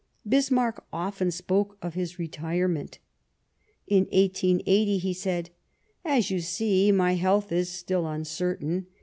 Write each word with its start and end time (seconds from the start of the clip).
Bismarck 0.27 0.83
often 0.91 1.29
spoke 1.29 1.77
of 1.83 1.93
his 1.93 2.17
retirement. 2.17 2.97
In 3.85 4.05
1880 4.05 4.97
he 4.97 5.13
said: 5.13 5.51
"As 6.03 6.31
you 6.31 6.39
see, 6.39 6.91
my 6.91 7.13
health 7.13 7.51
is 7.51 7.69
still 7.69 8.07
uncertain. 8.07 8.87